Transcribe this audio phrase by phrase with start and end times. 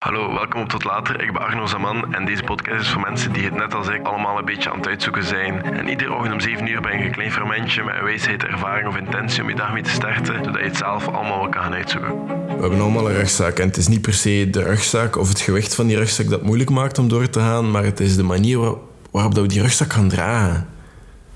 [0.00, 1.22] Hallo, welkom op Tot Later.
[1.22, 4.06] Ik ben Arno Zaman en deze podcast is voor mensen die het net als ik
[4.06, 5.62] allemaal een beetje aan het uitzoeken zijn.
[5.62, 8.88] En iedere ochtend om 7 uur ben je een klein fermentje met een wijsheid, ervaring
[8.88, 11.62] of intentie om je dag mee te starten, zodat je het zelf allemaal wel kan
[11.62, 12.26] gaan uitzoeken.
[12.26, 15.40] We hebben allemaal een rugzak en het is niet per se de rugzak of het
[15.40, 18.22] gewicht van die rugzak dat moeilijk maakt om door te gaan, maar het is de
[18.22, 18.58] manier
[19.10, 20.68] waarop dat we die rugzak gaan dragen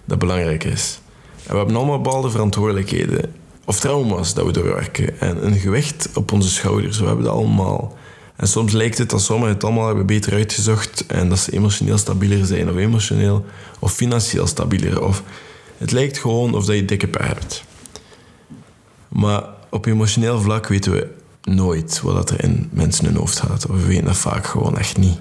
[0.04, 1.00] dat belangrijk is.
[1.46, 3.34] En we hebben allemaal bepaalde verantwoordelijkheden
[3.64, 6.98] of trauma's dat we doorwerken en een gewicht op onze schouders.
[6.98, 7.96] We hebben dat allemaal.
[8.36, 11.98] En soms lijkt het dat sommigen het allemaal hebben beter uitgezocht en dat ze emotioneel
[11.98, 13.44] stabieler zijn, of emotioneel
[13.78, 15.02] of financieel stabieler.
[15.02, 15.22] Of
[15.78, 17.64] het lijkt gewoon of dat je dikke pijn hebt.
[19.08, 21.08] Maar op emotioneel vlak weten we
[21.42, 23.66] nooit wat er in mensen hun hoofd gaat.
[23.66, 25.20] Of we weten dat vaak gewoon echt niet.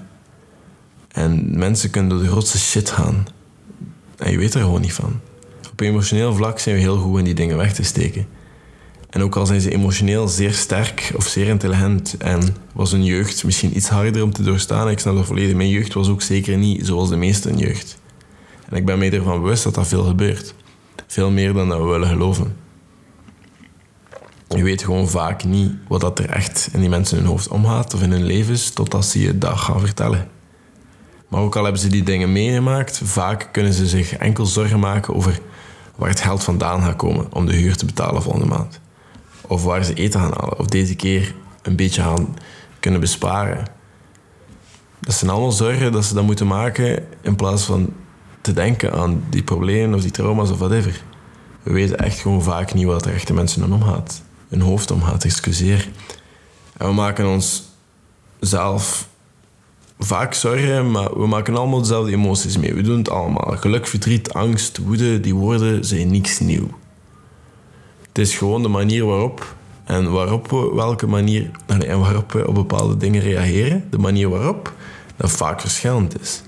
[1.08, 3.26] En mensen kunnen door de grootste shit gaan.
[4.16, 5.20] En je weet er gewoon niet van.
[5.70, 8.26] Op emotioneel vlak zijn we heel goed in die dingen weg te steken.
[9.14, 13.44] En ook al zijn ze emotioneel zeer sterk of zeer intelligent en was hun jeugd
[13.44, 15.54] misschien iets harder om te doorstaan, ik snap dat volledig.
[15.54, 17.98] Mijn jeugd was ook zeker niet zoals de meeste jeugd.
[18.68, 20.54] En ik ben me ervan bewust dat dat veel gebeurt.
[21.06, 22.56] Veel meer dan dat we willen geloven.
[24.48, 27.94] Je weet gewoon vaak niet wat dat er echt in die mensen hun hoofd omgaat
[27.94, 30.28] of in hun levens, totdat ze je dat gaan vertellen.
[31.28, 35.14] Maar ook al hebben ze die dingen meegemaakt, vaak kunnen ze zich enkel zorgen maken
[35.14, 35.40] over
[35.96, 38.82] waar het geld vandaan gaat komen om de huur te betalen volgende maand.
[39.48, 40.58] Of waar ze eten gaan halen.
[40.58, 42.36] Of deze keer een beetje gaan
[42.80, 43.64] kunnen besparen.
[45.00, 47.92] Dat zijn allemaal zorgen dat ze dat moeten maken in plaats van
[48.40, 51.02] te denken aan die problemen of die trauma's of whatever.
[51.62, 54.22] We weten echt gewoon vaak niet wat er echt de mensen dan omgaat.
[54.48, 55.88] Hun hoofd omgaat, excuseer.
[56.76, 57.62] En we maken ons
[58.40, 59.08] zelf
[59.98, 62.74] vaak zorgen, maar we maken allemaal dezelfde emoties mee.
[62.74, 63.56] We doen het allemaal.
[63.56, 66.68] Geluk, verdriet, angst, woede, die woorden zijn niks nieuw.
[68.14, 69.54] Het is gewoon de manier waarop
[69.84, 74.72] en waarop we, welke manier en waarop we op bepaalde dingen reageren, de manier waarop,
[75.16, 76.42] dat vaak verschillend is.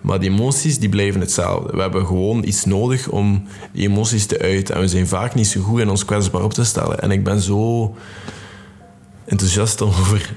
[0.00, 1.72] Maar die emoties die blijven hetzelfde.
[1.72, 4.74] We hebben gewoon iets nodig om die emoties te uiten.
[4.74, 7.00] En we zijn vaak niet zo goed in ons kwetsbaar op te stellen.
[7.00, 7.94] En ik ben zo
[9.24, 10.32] enthousiast om over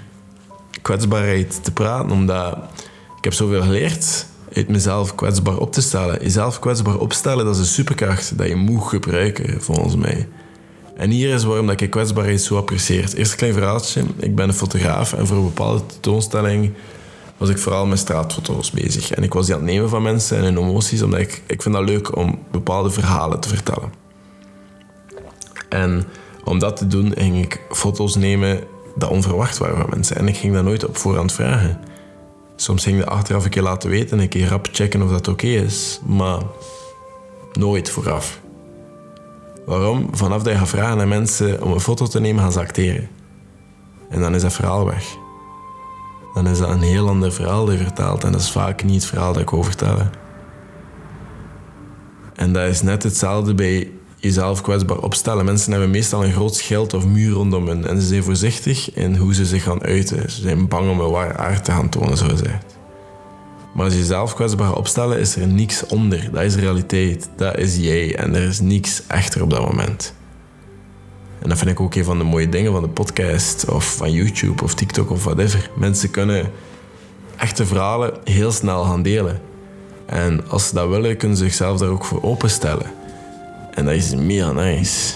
[0.82, 2.58] kwetsbaarheid te praten, omdat
[3.18, 6.22] ik heb zoveel geleerd uit mezelf kwetsbaar op te stellen.
[6.22, 10.28] Jezelf kwetsbaar opstellen, dat is een superkracht dat je moet gebruiken, volgens mij.
[11.00, 13.14] En hier is waarom dat ik kwetsbaarheid zo apprecieer.
[13.16, 14.04] Eerst een klein verhaaltje.
[14.18, 16.74] Ik ben een fotograaf en voor een bepaalde tentoonstelling
[17.38, 19.12] was ik vooral met straatfoto's bezig.
[19.12, 21.62] En ik was die aan het nemen van mensen en hun emoties, omdat ik, ik
[21.62, 23.94] vind dat leuk om bepaalde verhalen te vertellen.
[25.70, 26.04] En
[26.44, 28.64] om dat te doen ging ik foto's nemen
[28.96, 30.16] dat onverwacht waren van mensen.
[30.16, 31.80] En ik ging dat nooit op voorhand vragen.
[32.56, 35.10] Soms ging ik dat achteraf een keer laten weten en een keer rap checken of
[35.10, 36.00] dat oké is.
[36.06, 36.42] Maar
[37.54, 38.40] nooit vooraf.
[39.69, 40.07] Waarom?
[40.12, 43.07] Vanaf dat je gaat vragen aan mensen om een foto te nemen, gaan ze acteren.
[44.09, 45.18] En dan is dat verhaal weg.
[46.34, 48.24] Dan is dat een heel ander verhaal dat je vertelt.
[48.24, 49.63] En dat is vaak niet het verhaal dat ik wil.
[52.35, 55.46] En dat is net hetzelfde bij jezelf kwetsbaar opstellen.
[55.46, 57.88] Mensen hebben meestal een groot schild of muur rondom hen.
[57.88, 60.31] En ze zijn voorzichtig in hoe ze zich gaan uiten.
[60.31, 62.79] Ze zijn bang om een ware aard te gaan tonen, zo gezegd.
[63.80, 66.32] Maar als je jezelf kwetsbaar opstellen, is er niks onder.
[66.32, 67.30] Dat is realiteit.
[67.36, 68.16] Dat is jij.
[68.16, 70.14] En er is niks echter op dat moment.
[71.42, 74.12] En dat vind ik ook een van de mooie dingen van de podcast of van
[74.12, 75.70] YouTube of TikTok of whatever.
[75.76, 76.52] Mensen kunnen
[77.38, 79.42] echte verhalen heel snel gaan delen.
[80.06, 82.92] En als ze dat willen, kunnen ze zichzelf daar ook voor openstellen.
[83.74, 85.14] En dat is mega nice.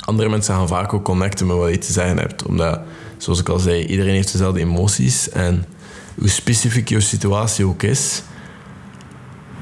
[0.00, 2.46] Andere mensen gaan vaak ook connecten met wat je te zeggen hebt.
[2.46, 2.80] Omdat,
[3.16, 5.30] zoals ik al zei, iedereen heeft dezelfde emoties.
[5.30, 5.64] En
[6.14, 8.22] hoe specifiek jouw situatie ook is,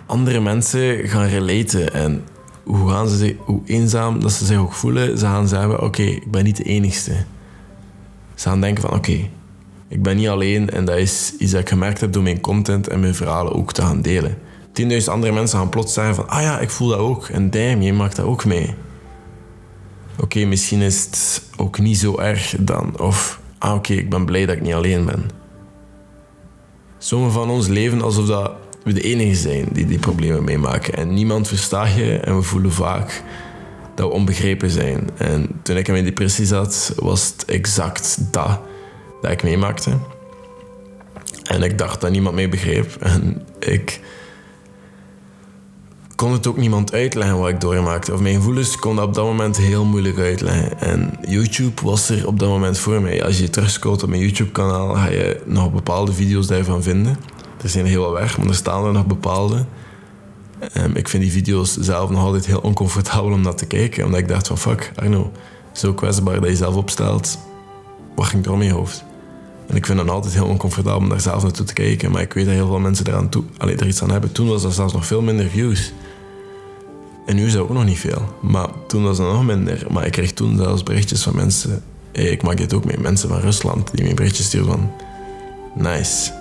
[0.07, 1.95] andere mensen gaan relaten.
[1.95, 2.25] En
[2.65, 6.31] hoe, gaan ze hoe eenzaam dat ze zich ook voelen, ze gaan zeggen: Oké, ik
[6.31, 7.13] ben niet de enigste.
[8.35, 9.29] Ze gaan denken: van oké,
[9.89, 12.89] ik ben niet alleen en dat is iets dat ik gemerkt heb door mijn content
[12.89, 14.39] en mijn verhalen ook te gaan delen.
[14.83, 17.29] 10.000 andere mensen gaan plots zeggen: van ah ja, ik voel dat ook.
[17.29, 18.75] En damn, je maakt dat ook mee.
[20.19, 23.01] Oké, misschien is het ook niet zo erg dan.
[23.01, 25.40] Of ah oké, ik ben blij dat ik niet alleen ben.
[27.03, 28.53] Sommigen van ons leven alsof dat
[28.83, 30.95] we de enige zijn die die problemen meemaken.
[30.95, 33.23] En niemand verstaat je en we voelen vaak
[33.95, 35.11] dat we onbegrepen zijn.
[35.17, 38.61] En toen ik in mijn depressie zat, was het exact dat
[39.21, 39.91] dat ik meemaakte.
[41.43, 42.97] En ik dacht dat niemand mij begreep.
[43.01, 44.01] En ik
[46.21, 48.13] kon het ook niemand uitleggen wat ik doormaakte.
[48.13, 50.81] Of mijn gevoelens kon dat op dat moment heel moeilijk uitleggen.
[50.81, 53.25] En YouTube was er op dat moment voor mij.
[53.25, 57.17] Als je terugscrollt op mijn YouTube-kanaal, ga je nog bepaalde video's daarvan vinden.
[57.63, 59.65] Er zijn heel wat weg, maar er staan er nog bepaalde.
[60.77, 64.05] Um, ik vind die video's zelf nog altijd heel oncomfortabel om naar te kijken.
[64.05, 65.33] Omdat ik dacht van fuck, Arno,
[65.73, 67.39] zo kwetsbaar dat je zelf opstelt.
[68.15, 69.05] wat ging er om je hoofd?
[69.67, 72.11] En ik vind het altijd heel oncomfortabel om daar zelf naartoe te kijken.
[72.11, 74.33] Maar ik weet dat heel veel mensen eraan toe, allee, er iets aan hebben.
[74.33, 75.93] Toen was dat zelfs nog veel minder views.
[77.31, 78.35] En nu is dat ook nog niet veel.
[78.41, 79.87] Maar toen was dat nog minder.
[79.91, 81.83] Maar ik kreeg toen zelfs berichtjes van mensen.
[82.13, 82.99] Ik maak dit ook mee.
[82.99, 84.93] Mensen van Rusland die me berichtjes sturen van...
[85.75, 86.33] Nice.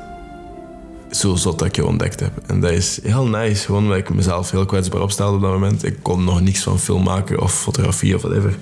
[1.12, 2.31] Zo zot dat ik je ontdekt heb.
[2.47, 3.65] En dat is heel nice.
[3.65, 5.83] Gewoon omdat ik mezelf heel kwetsbaar opstelde op dat moment.
[5.83, 8.57] Ik kon nog niks van film maken of fotografie of whatever.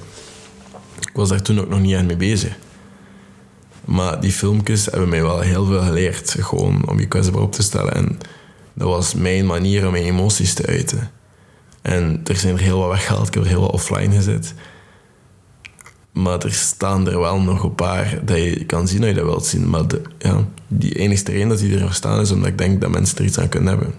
[1.00, 2.58] Ik was daar toen ook nog niet aan mee bezig.
[3.86, 6.36] Maar die filmpjes hebben mij wel heel veel geleerd.
[6.40, 7.94] Gewoon om je kwetsbaar op te stellen.
[7.94, 8.18] En
[8.74, 11.12] dat was mijn manier om mijn emoties te uiten.
[11.88, 13.28] En er zijn er heel wat weggehaald.
[13.28, 14.54] Ik heb er heel wat offline gezet.
[16.12, 19.26] Maar er staan er wel nog een paar dat je kan zien dat je dat
[19.26, 19.70] wilt zien.
[19.70, 22.90] Maar de, ja, die enigste reden dat die er staan is omdat ik denk dat
[22.90, 23.94] mensen er iets aan kunnen hebben.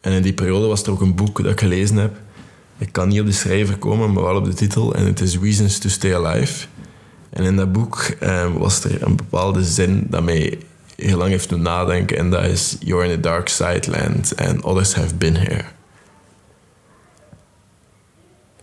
[0.00, 2.16] En in die periode was er ook een boek dat ik gelezen heb.
[2.78, 4.94] Ik kan niet op de schrijver komen, maar wel op de titel.
[4.94, 6.66] En het is Reasons to Stay Alive.
[7.30, 10.58] En in dat boek eh, was er een bepaalde zin dat mij
[10.96, 12.16] heel lang heeft doen nadenken.
[12.16, 15.64] En dat is: You're in a dark side land and others have been here.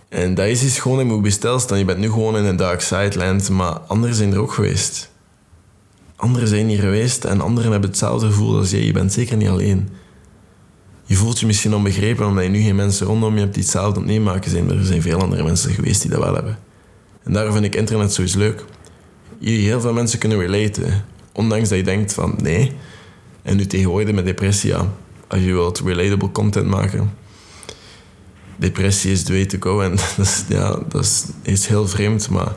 [0.10, 1.78] En dat is iets gewoon, je moet bestelsten.
[1.78, 5.12] Je bent nu gewoon in een dark side land, maar anderen zijn er ook geweest.
[6.16, 8.84] Anderen zijn hier geweest en anderen hebben hetzelfde gevoel als jij.
[8.84, 9.90] Je bent zeker niet alleen.
[11.04, 14.00] Je voelt je misschien onbegrepen omdat je nu geen mensen rondom je hebt die hetzelfde
[14.00, 14.66] op meemaken zijn.
[14.66, 16.57] Maar er zijn veel andere mensen geweest die dat wel hebben.
[17.24, 18.66] En daarom vind ik internet sowieso leuk.
[19.40, 21.06] Hier heel veel mensen kunnen relaten.
[21.34, 22.72] Ondanks dat je denkt van nee.
[23.42, 24.75] En nu tegenwoordig met depressie.
[25.28, 27.12] Als je wilt relatable content maken.
[28.57, 29.81] Depressie is the way to go.
[29.81, 32.54] En dat is, ja, dat is, heel vreemd, maar...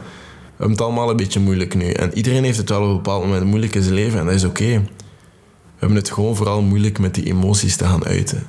[0.57, 1.91] We hebben het allemaal een beetje moeilijk nu.
[1.91, 4.19] En iedereen heeft het wel op een bepaald moment moeilijk in zijn leven.
[4.19, 4.65] En dat is oké.
[4.65, 8.49] We hebben het gewoon vooral moeilijk met die emoties te gaan uiten.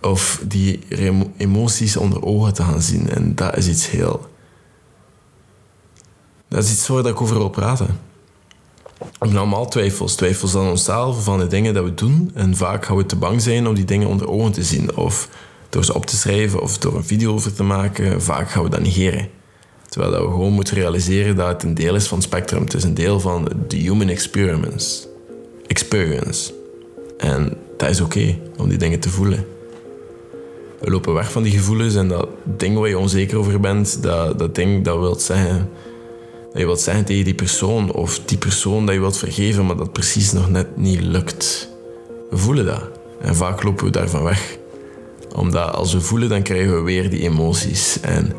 [0.00, 0.78] Of die
[1.36, 3.10] emoties onder ogen te gaan zien.
[3.10, 4.28] En dat is iets heel
[6.54, 7.98] dat is iets waar ik over wil praten.
[8.98, 10.14] We hebben allemaal twijfels.
[10.14, 12.30] Twijfels aan onszelf, van de dingen dat we doen.
[12.34, 14.96] En vaak gaan we te bang zijn om die dingen onder ogen te zien.
[14.96, 15.28] Of
[15.74, 18.22] door ze op te schrijven of door een video over te maken.
[18.22, 19.28] Vaak gaan we dat negeren.
[19.88, 22.62] Terwijl dat we gewoon moeten realiseren dat het een deel is van het spectrum.
[22.62, 25.06] Het is een deel van de human experience.
[25.66, 26.52] experience.
[27.18, 29.46] En dat is oké om die dingen te voelen.
[30.80, 34.38] We lopen weg van die gevoelens en dat ding waar je onzeker over bent, dat,
[34.38, 35.68] dat ding dat wil zeggen
[36.52, 39.76] dat je wilt zeggen tegen die persoon of die persoon dat je wilt vergeven, maar
[39.76, 41.68] dat precies nog net niet lukt.
[42.30, 42.82] We voelen dat
[43.20, 44.62] en vaak lopen we daarvan weg.
[45.34, 48.00] Omdat als we voelen, dan krijgen we weer die emoties.
[48.00, 48.32] En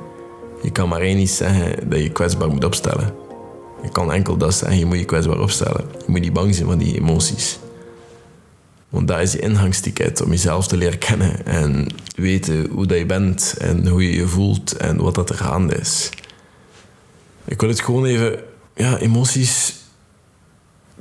[0.62, 3.14] je kan maar één iets zeggen dat je kwetsbaar moet opstellen.
[3.84, 5.86] Je kan enkel dat zeggen, je moet je kwetsbaar opstellen.
[5.98, 7.60] Je moet niet bang zijn van die emoties.
[8.90, 13.06] Want dat is je ingangsticket om jezelf te leren kennen en weten hoe dat je
[13.06, 16.10] bent en hoe je je voelt en wat dat er gaande is.
[17.46, 18.40] Ik wil het gewoon even...
[18.76, 19.74] Ja, emoties...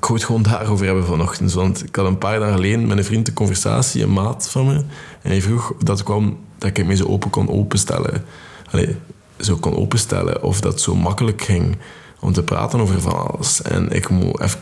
[0.05, 1.53] Ik het gewoon daarover hebben vanochtend.
[1.53, 4.67] Want ik had een paar dagen geleden met een vriend een conversatie, een maat van
[4.67, 4.75] me.
[5.23, 8.25] En hij vroeg of dat kwam dat ik me zo open kon openstellen.
[8.71, 8.97] Allee,
[9.39, 10.43] zo kon openstellen.
[10.43, 11.77] Of dat zo makkelijk ging
[12.21, 13.63] om te praten over van alles.
[13.63, 14.61] En ik moet even,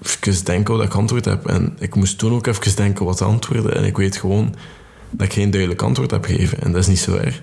[0.00, 1.46] even denken wat ik antwoord heb.
[1.46, 3.74] En ik moest toen ook even denken wat antwoorden.
[3.74, 4.54] En ik weet gewoon
[5.10, 6.60] dat ik geen duidelijk antwoord heb gegeven.
[6.60, 7.40] En dat is niet zo erg.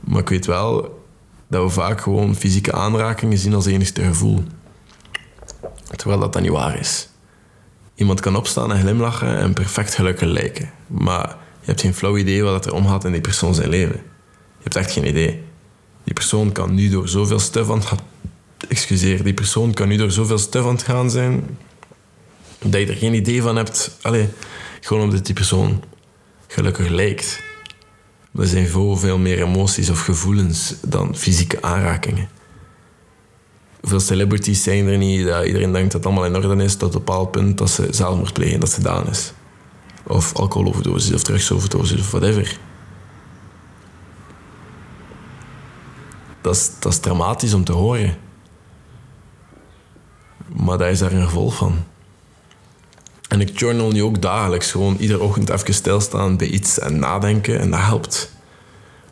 [0.00, 1.02] Maar ik weet wel
[1.48, 4.44] dat we vaak gewoon fysieke aanrakingen zien als enigste gevoel.
[5.96, 7.08] Terwijl dat dan niet waar is.
[7.94, 10.70] Iemand kan opstaan en glimlachen en perfect gelukkig lijken.
[10.86, 11.28] Maar
[11.60, 13.96] je hebt geen flauw idee wat er omgaat in die persoon zijn leven.
[14.58, 15.42] Je hebt echt geen idee.
[16.04, 18.00] Die persoon kan nu door zoveel stuf aan het...
[18.68, 21.58] Excuseer, die persoon kan nu door zoveel stuf aan gaan zijn...
[22.58, 23.98] dat je er geen idee van hebt.
[24.02, 24.28] Allee,
[24.80, 25.82] gewoon omdat die persoon
[26.46, 27.40] gelukkig lijkt.
[28.34, 32.28] Er zijn veel meer emoties of gevoelens dan fysieke aanrakingen.
[33.80, 36.94] Hoeveel celebrities zijn er niet dat iedereen denkt dat het allemaal in orde is tot
[36.94, 39.32] een bepaald punt dat ze zelfmoord plegen, dat ze gedaan is.
[40.06, 42.58] Of alcoholoverdosis of drugsoverdosis of whatever.
[46.40, 48.16] Dat is, dat is dramatisch om te horen.
[50.46, 51.84] Maar dat is daar een gevolg van.
[53.28, 54.70] En ik journal nu ook dagelijks.
[54.70, 57.60] Gewoon iedere ochtend even stilstaan bij iets en nadenken.
[57.60, 58.32] En dat helpt.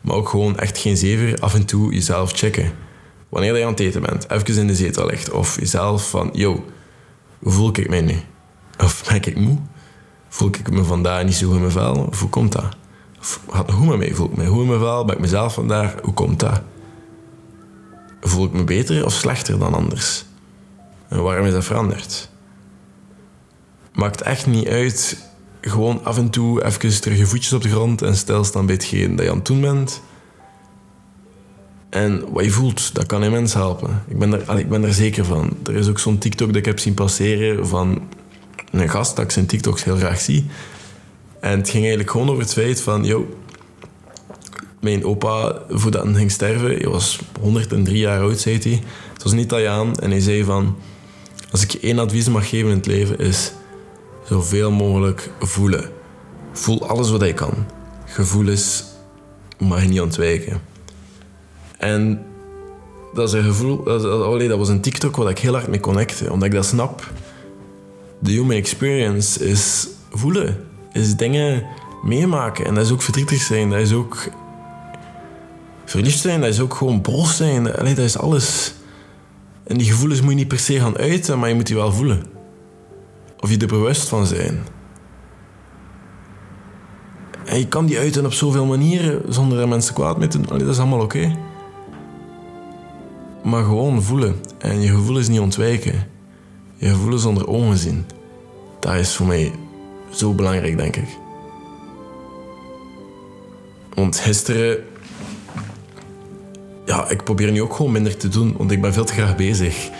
[0.00, 1.40] Maar ook gewoon echt geen zever.
[1.40, 2.72] Af en toe jezelf checken.
[3.36, 4.30] Wanneer je aan het eten bent.
[4.30, 5.30] Even in de zetel ligt.
[5.30, 6.30] Of jezelf van...
[6.32, 6.64] Yo,
[7.38, 8.20] hoe voel ik mij nu?
[8.78, 9.58] Of ben ik moe?
[10.28, 12.12] Voel ik me vandaag niet zo goed in mijn vel?
[12.18, 12.76] Hoe komt dat?
[13.18, 13.40] Of
[13.70, 14.14] goed met mij?
[14.14, 15.04] Voel ik me goed in mijn vel?
[15.04, 15.94] Ben ik mezelf vandaag?
[16.02, 16.62] Hoe komt dat?
[18.20, 20.24] Voel ik me beter of slechter dan anders?
[21.08, 22.30] En waarom is dat veranderd?
[23.92, 25.18] maakt echt niet uit.
[25.60, 29.16] Gewoon af en toe even terug je voetjes op de grond en stilstaan bij hetgeen
[29.16, 30.00] dat je aan het doen bent.
[31.96, 34.02] En wat je voelt, dat kan immens helpen.
[34.08, 35.56] Ik ben er, ik ben er zeker van.
[35.64, 38.08] Er is ook zo'n TikTok dat ik heb zien passeren van
[38.70, 40.46] een gast dat ik zijn TikToks heel graag zie.
[41.40, 43.04] En het ging eigenlijk gewoon over het feit van...
[43.04, 43.36] Yo,
[44.80, 48.82] mijn opa, voordat hij ging sterven, hij was 103 jaar oud, zei hij.
[49.12, 50.76] Het was een Italiaan en hij zei van...
[51.50, 53.52] Als ik je één advies mag geven in het leven is...
[54.28, 55.90] Zoveel mogelijk voelen.
[56.52, 57.66] Voel alles wat je kan.
[58.04, 58.84] Gevoelens
[59.58, 60.75] mag je niet ontwijken.
[61.78, 62.24] En
[63.14, 63.82] dat is een gevoel...
[63.82, 66.32] Dat, dat, was een TikTok waar ik heel hard mee connecte.
[66.32, 67.10] Omdat ik dat snap.
[68.18, 70.64] De human experience is voelen.
[70.92, 71.66] Is dingen
[72.02, 72.64] meemaken.
[72.64, 73.70] En dat is ook verdrietig zijn.
[73.70, 74.28] Dat is ook
[75.84, 76.40] verliefd zijn.
[76.40, 77.76] Dat is ook gewoon boos zijn.
[77.76, 78.74] Allee, dat is alles.
[79.64, 81.92] En die gevoelens moet je niet per se gaan uiten, maar je moet die wel
[81.92, 82.22] voelen.
[83.40, 84.62] Of je er bewust van zijn.
[87.44, 90.58] En je kan die uiten op zoveel manieren zonder er mensen kwaad mee te doen.
[90.58, 91.36] Dat is allemaal oké.
[93.46, 94.36] Maar gewoon voelen.
[94.58, 96.08] En je gevoelens niet ontwijken.
[96.76, 98.04] Je gevoelens onder ogen zien.
[98.80, 99.52] Dat is voor mij
[100.10, 101.08] zo belangrijk, denk ik.
[103.94, 104.84] Want gisteren...
[106.86, 109.36] Ja, ik probeer nu ook gewoon minder te doen, want ik ben veel te graag
[109.36, 109.90] bezig.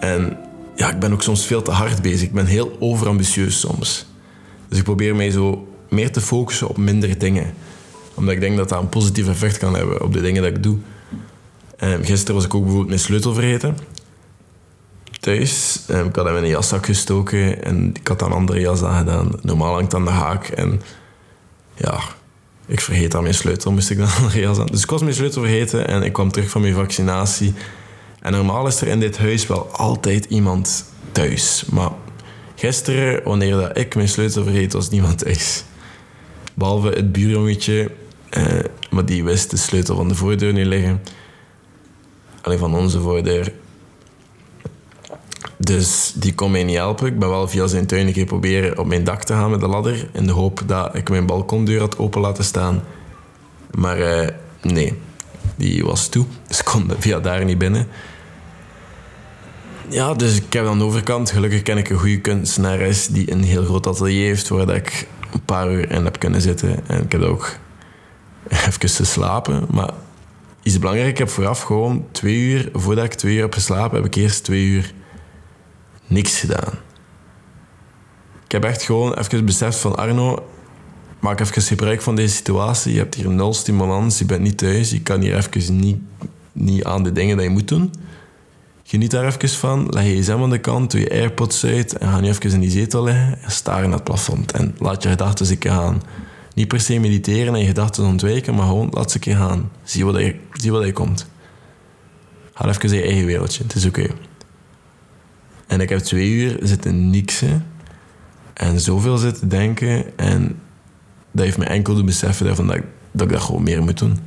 [0.00, 0.38] En
[0.76, 2.22] ja, ik ben ook soms veel te hard bezig.
[2.22, 4.06] Ik ben heel overambitieus soms.
[4.68, 7.54] Dus ik probeer mij zo meer te focussen op minder dingen.
[8.14, 10.62] Omdat ik denk dat dat een positief effect kan hebben op de dingen dat ik
[10.62, 10.78] doe.
[11.76, 13.76] En gisteren was ik ook bijvoorbeeld mijn sleutel vergeten.
[15.20, 15.80] Thuis.
[15.86, 19.32] En ik had hem in een jaszak gestoken en ik had een andere jas aangedaan.
[19.42, 20.46] Normaal hangt aan de haak.
[20.46, 20.82] En
[21.74, 22.00] ja,
[22.66, 24.66] ik vergeet aan mijn sleutel, moest ik dan andere jas aan.
[24.66, 27.54] Dus ik was mijn sleutel vergeten en ik kwam terug van mijn vaccinatie.
[28.20, 31.64] En normaal is er in dit huis wel altijd iemand thuis.
[31.70, 31.90] Maar
[32.54, 35.64] gisteren, wanneer dat ik mijn sleutel vergeet, was niemand thuis.
[36.54, 37.90] Behalve het buurjongetje,
[38.30, 38.44] eh,
[38.90, 41.00] maar die wist de sleutel van de voordeur niet liggen.
[42.46, 43.52] Alleen van onze voordeur.
[45.56, 47.06] Dus die kon mij niet helpen.
[47.06, 49.60] Ik ben wel via zijn tuin een keer proberen op mijn dak te gaan met
[49.60, 50.08] de ladder.
[50.12, 52.82] In de hoop dat ik mijn balkondeur had open laten staan.
[53.70, 54.28] Maar eh,
[54.62, 54.98] nee,
[55.56, 56.24] die was toe.
[56.48, 57.88] Dus kon via daar niet binnen.
[59.88, 61.30] Ja, dus ik heb aan de overkant.
[61.30, 65.44] Gelukkig ken ik een goede kunstenares die een heel groot atelier heeft waar ik een
[65.44, 66.88] paar uur in heb kunnen zitten.
[66.88, 67.56] En ik heb ook
[68.48, 69.66] even geslapen.
[69.70, 69.90] Maar
[70.66, 74.06] iets belangrijk, ik heb vooraf gewoon twee uur, voordat ik twee uur heb geslapen, heb
[74.06, 74.94] ik eerst twee uur
[76.06, 76.72] niks gedaan.
[78.44, 80.46] Ik heb echt gewoon even beseft van Arno,
[81.20, 82.92] maak even gebruik van deze situatie.
[82.92, 85.98] Je hebt hier nul stimulans, je bent niet thuis, je kan hier even niet,
[86.52, 87.92] niet aan de dingen die je moet doen.
[88.82, 92.08] Geniet daar even van, leg je gsm aan de kant, doe je airpods uit en
[92.08, 94.52] ga nu even in die zetel liggen en staar naar het plafond.
[94.52, 96.02] En laat je gedachten een keer gaan.
[96.54, 99.70] Niet per se mediteren en je gedachten ontwijken, maar gewoon laat ze een keer gaan.
[99.82, 101.26] Zie wat je, zie wat je komt.
[102.54, 104.06] Ga even in je eigen wereldje, het is oké.
[105.66, 107.66] En ik heb twee uur zitten niksen
[108.52, 110.18] en zoveel zitten denken.
[110.18, 110.60] En
[111.30, 114.18] dat heeft me enkel doen beseffen dat ik, dat ik gewoon meer moet doen.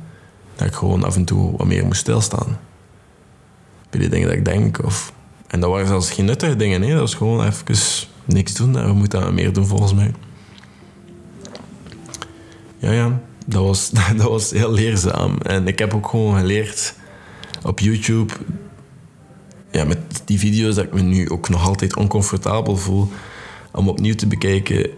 [0.56, 2.58] Dat ik gewoon af en toe wat meer moet stilstaan.
[3.90, 4.84] Bij die dingen dat ik denk.
[4.84, 5.12] Of...
[5.46, 6.80] En dat waren zelfs geen nuttige dingen.
[6.80, 6.90] Nee.
[6.90, 7.76] Dat was gewoon even
[8.24, 8.78] niks doen.
[8.78, 10.12] En we moeten dat meer doen volgens mij.
[12.78, 13.20] Ja, ja.
[13.50, 15.38] Dat was, dat was heel leerzaam.
[15.38, 16.94] En ik heb ook gewoon geleerd
[17.62, 18.32] op YouTube
[19.70, 23.08] ja, met die video's dat ik me nu ook nog altijd oncomfortabel voel
[23.72, 24.90] om opnieuw te bekijken.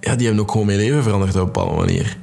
[0.00, 2.16] Ja, die hebben ook gewoon mijn leven veranderd op een bepaalde manier.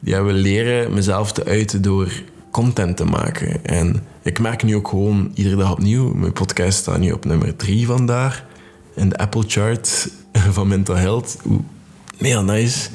[0.00, 3.64] Die hebben leren mezelf te uiten door content te maken.
[3.64, 6.14] En ik merk nu ook gewoon iedere dag opnieuw.
[6.14, 8.44] Mijn podcast staat nu op nummer 3 vandaag.
[8.94, 10.08] In de Apple chart
[10.54, 11.36] van Mental Health.
[12.18, 12.88] Mega nice.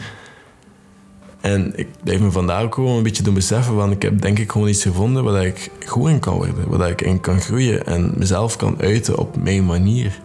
[1.42, 4.40] En ik blijf me vandaar ook gewoon een beetje doen beseffen van ik heb denk
[4.40, 7.86] ik gewoon iets gevonden waar ik goed in kan worden, waar ik in kan groeien
[7.86, 10.20] en mezelf kan uiten op mijn manier.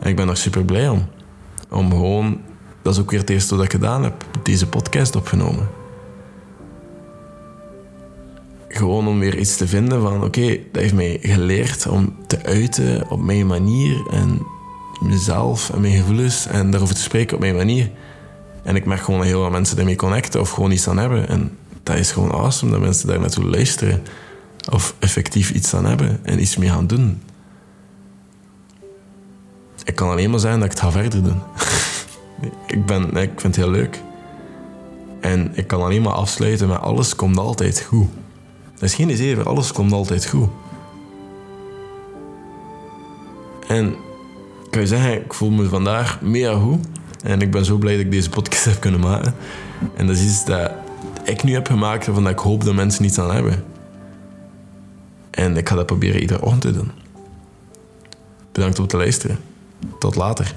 [0.00, 1.06] En ik ben er super blij om.
[1.70, 2.40] Om gewoon,
[2.82, 5.68] dat is ook weer het eerste wat ik gedaan heb, deze podcast opgenomen.
[8.68, 13.10] Gewoon om weer iets te vinden van oké, dat heeft mij geleerd om te uiten
[13.10, 14.46] op mijn manier en
[15.00, 17.90] mezelf en mijn gevoelens en daarover te spreken op mijn manier.
[18.62, 21.28] En ik merk gewoon heel veel mensen daarmee connecten of gewoon iets aan hebben.
[21.28, 24.02] En dat is gewoon awesome dat mensen daar naartoe luisteren.
[24.70, 27.22] Of effectief iets aan hebben en iets mee gaan doen.
[29.84, 31.40] Ik kan alleen maar zeggen dat ik het ga verder doen.
[32.66, 34.00] ik, ben, ik vind het heel leuk.
[35.20, 38.08] En ik kan alleen maar afsluiten met alles komt altijd goed.
[38.74, 40.48] Dat is geen zeven, alles komt altijd goed.
[43.66, 43.96] En
[44.70, 46.86] kan je zeggen, ik voel me vandaag meer goed
[47.22, 49.34] en ik ben zo blij dat ik deze podcast heb kunnen maken.
[49.96, 50.70] En dat is iets dat
[51.24, 53.64] ik nu heb gemaakt waarvan ik hoop dat mensen iets aan hebben.
[55.30, 56.90] En ik ga dat proberen iedere ochtend te doen.
[58.52, 59.38] Bedankt om te luisteren.
[59.98, 60.54] Tot later.